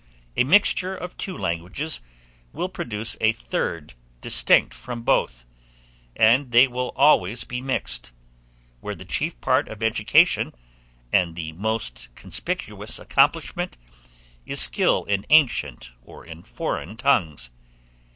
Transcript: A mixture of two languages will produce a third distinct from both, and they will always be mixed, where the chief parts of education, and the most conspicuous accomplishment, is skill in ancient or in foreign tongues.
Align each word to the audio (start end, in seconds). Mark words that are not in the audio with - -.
A 0.35 0.43
mixture 0.43 0.95
of 0.95 1.15
two 1.15 1.37
languages 1.37 2.01
will 2.53 2.69
produce 2.69 3.15
a 3.21 3.33
third 3.33 3.93
distinct 4.19 4.73
from 4.73 5.03
both, 5.03 5.45
and 6.15 6.49
they 6.51 6.67
will 6.67 6.91
always 6.95 7.43
be 7.43 7.61
mixed, 7.61 8.11
where 8.79 8.95
the 8.95 9.05
chief 9.05 9.39
parts 9.41 9.69
of 9.71 9.83
education, 9.83 10.55
and 11.13 11.35
the 11.35 11.51
most 11.51 12.09
conspicuous 12.15 12.97
accomplishment, 12.97 13.77
is 14.43 14.59
skill 14.59 15.03
in 15.03 15.23
ancient 15.29 15.91
or 16.01 16.25
in 16.25 16.41
foreign 16.41 16.97
tongues. 16.97 17.51